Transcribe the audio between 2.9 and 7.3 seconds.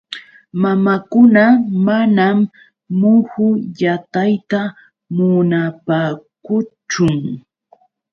muhu yatayta munaapaakuchun.